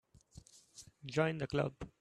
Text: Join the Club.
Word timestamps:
Join 1.05 1.37
the 1.37 1.45
Club. 1.45 1.73